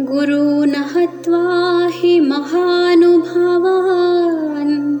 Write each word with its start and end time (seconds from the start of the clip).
गुरून् 0.00 0.76
हत्वा 0.76 1.88
हि 1.92 2.20
महानुभावान्। 2.20 4.98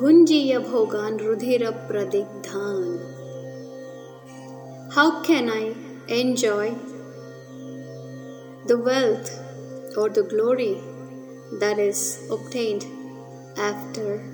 भुंजीय 0.00 0.58
भोगान 0.58 1.16
रुधिर 1.18 1.70
प्रदिग्धान 1.88 2.84
How 4.96 5.22
can 5.22 5.50
I 5.50 5.74
enjoy 6.08 6.74
the 8.66 8.78
wealth 8.78 9.30
or 9.96 10.08
the 10.08 10.22
glory 10.22 10.80
that 11.60 11.78
is 11.78 12.00
obtained 12.30 12.86
after 13.58 14.24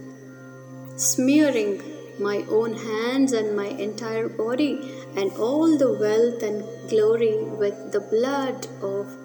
smearing 0.96 1.82
my 2.20 2.44
own 2.48 2.74
hands 2.74 3.32
and 3.32 3.56
my 3.56 3.66
entire 3.86 4.28
body 4.28 4.72
and 5.16 5.32
all 5.32 5.77
the 5.77 5.92
wealth 6.05 6.42
and 6.44 6.62
glory 6.88 7.34
with 7.64 7.91
the 7.91 8.00
blood 8.14 8.68
of 8.80 9.16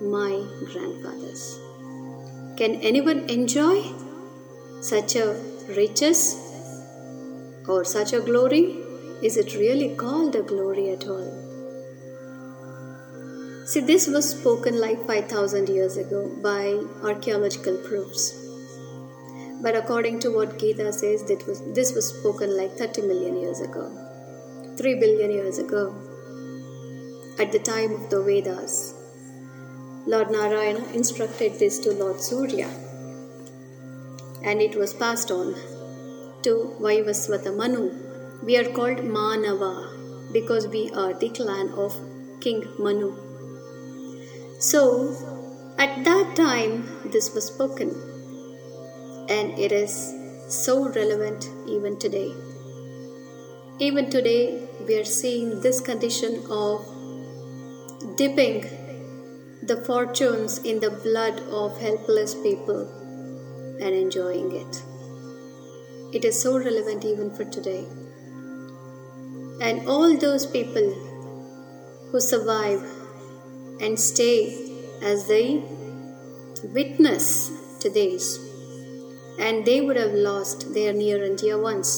my 0.00 0.32
grandfathers? 0.72 1.58
Can 2.56 2.76
anyone 2.76 3.28
enjoy 3.28 3.82
such 4.80 5.16
a 5.16 5.51
riches 5.69 6.37
or 7.67 7.83
such 7.83 8.13
a 8.13 8.19
glory? 8.19 8.77
Is 9.21 9.37
it 9.37 9.55
really 9.55 9.95
called 9.95 10.35
a 10.35 10.41
glory 10.41 10.91
at 10.91 11.07
all? 11.07 11.43
See, 13.65 13.79
this 13.79 14.07
was 14.07 14.29
spoken 14.29 14.79
like 14.79 15.05
5000 15.07 15.69
years 15.69 15.95
ago 15.95 16.29
by 16.43 16.79
archaeological 17.01 17.77
proofs. 17.77 18.39
But 19.61 19.77
according 19.77 20.19
to 20.21 20.29
what 20.29 20.59
Gita 20.59 20.91
says, 20.91 21.23
that 21.25 21.47
was, 21.47 21.61
this 21.73 21.93
was 21.95 22.09
spoken 22.09 22.57
like 22.57 22.73
30 22.73 23.03
million 23.03 23.39
years 23.39 23.61
ago, 23.61 23.85
3 24.77 24.95
billion 24.95 25.31
years 25.31 25.59
ago, 25.59 25.95
at 27.39 27.53
the 27.53 27.59
time 27.59 27.93
of 27.93 28.09
the 28.09 28.21
Vedas. 28.21 28.95
Lord 30.05 30.29
Narayana 30.29 30.85
instructed 30.91 31.57
this 31.59 31.79
to 31.79 31.93
Lord 31.93 32.19
Surya 32.19 32.69
and 34.43 34.61
it 34.61 34.75
was 34.75 34.93
passed 34.93 35.31
on 35.31 35.53
to 36.43 36.75
Vaivasvata 36.79 37.55
Manu. 37.55 37.91
We 38.43 38.57
are 38.57 38.69
called 38.77 38.97
Manava 38.97 40.33
because 40.33 40.67
we 40.67 40.91
are 40.91 41.13
the 41.13 41.29
clan 41.29 41.69
of 41.69 41.95
King 42.41 42.67
Manu. 42.77 43.15
So, 44.59 44.81
at 45.77 46.03
that 46.03 46.35
time, 46.35 46.73
this 47.05 47.33
was 47.33 47.45
spoken, 47.45 47.89
and 49.29 49.57
it 49.57 49.71
is 49.71 50.13
so 50.47 50.89
relevant 50.89 51.49
even 51.67 51.97
today. 51.97 52.33
Even 53.79 54.09
today, 54.09 54.67
we 54.87 54.97
are 54.99 55.05
seeing 55.05 55.61
this 55.61 55.79
condition 55.81 56.43
of 56.49 56.85
dipping 58.17 58.61
the 59.63 59.77
fortunes 59.85 60.57
in 60.59 60.79
the 60.79 60.91
blood 60.91 61.39
of 61.61 61.79
helpless 61.79 62.35
people 62.35 63.02
and 63.83 63.93
enjoying 63.93 64.55
it. 64.55 64.81
It 66.15 66.25
is 66.25 66.41
so 66.41 66.57
relevant 66.57 67.05
even 67.05 67.29
for 67.35 67.43
today. 67.43 67.85
And 69.61 69.87
all 69.87 70.17
those 70.17 70.45
people 70.45 70.91
who 72.11 72.19
survive 72.19 72.83
and 73.81 73.99
stay 73.99 74.37
as 75.01 75.27
they 75.27 75.63
witness 76.73 77.51
today's, 77.79 78.39
and 79.39 79.65
they 79.65 79.81
would 79.81 79.97
have 79.97 80.13
lost 80.13 80.73
their 80.73 80.93
near 80.93 81.23
and 81.23 81.37
dear 81.37 81.59
ones. 81.61 81.91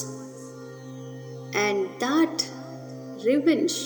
And 1.54 1.88
that 2.00 2.50
revenge 3.24 3.76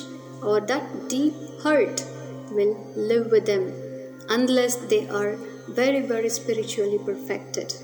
or 0.42 0.60
that 0.60 1.08
deep 1.08 1.34
hurt 1.62 2.04
will 2.52 2.74
live 2.96 3.30
with 3.30 3.46
them 3.46 3.72
unless 4.28 4.76
they 4.76 5.08
are 5.08 5.36
very, 5.68 6.00
very 6.00 6.28
spiritually 6.28 6.98
perfected. 6.98 7.74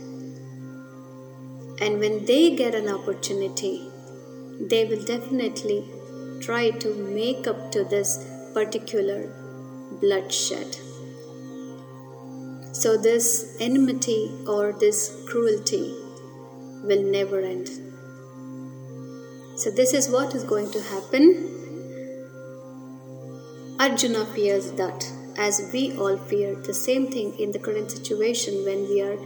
And 1.80 2.00
when 2.00 2.24
they 2.24 2.56
get 2.56 2.74
an 2.74 2.88
opportunity, 2.88 3.88
they 4.60 4.84
will 4.86 5.04
definitely 5.04 5.84
try 6.40 6.70
to 6.70 6.94
make 6.94 7.46
up 7.46 7.70
to 7.72 7.84
this 7.84 8.24
particular 8.54 9.32
bloodshed. 10.00 10.76
So, 12.72 12.96
this 12.96 13.56
enmity 13.60 14.30
or 14.46 14.72
this 14.72 15.24
cruelty 15.26 15.94
will 16.84 17.02
never 17.02 17.40
end. 17.40 17.68
So, 19.56 19.70
this 19.70 19.94
is 19.94 20.10
what 20.10 20.34
is 20.34 20.44
going 20.44 20.70
to 20.72 20.80
happen. 20.82 21.56
Arjuna 23.78 24.26
fears 24.26 24.72
that 24.72 25.10
as 25.36 25.70
we 25.72 25.96
all 25.98 26.16
fear 26.16 26.54
the 26.54 26.74
same 26.74 27.10
thing 27.10 27.38
in 27.38 27.52
the 27.52 27.58
current 27.58 27.90
situation 27.90 28.64
when 28.64 28.88
we 28.88 29.02
are 29.02 29.18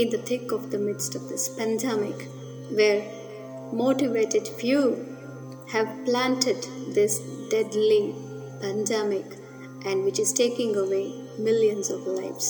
in 0.00 0.10
the 0.10 0.22
thick 0.28 0.52
of 0.56 0.70
the 0.72 0.78
midst 0.78 1.14
of 1.18 1.28
this 1.28 1.48
pandemic 1.60 2.28
where 2.78 3.02
motivated 3.82 4.46
few 4.62 4.82
have 5.72 5.88
planted 6.04 6.60
this 6.98 7.18
deadly 7.54 8.14
pandemic 8.60 9.36
and 9.84 10.04
which 10.04 10.20
is 10.24 10.32
taking 10.32 10.76
away 10.76 11.04
millions 11.38 11.90
of 11.90 12.06
lives 12.20 12.48